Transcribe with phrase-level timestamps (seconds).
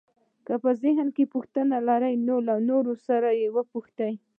[0.45, 2.93] که په ذهن کې پوښتنې لرئ نو له نورو
[3.41, 4.07] یې وپوښته.